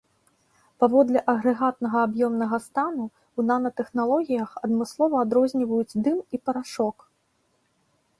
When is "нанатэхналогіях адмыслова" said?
3.49-5.15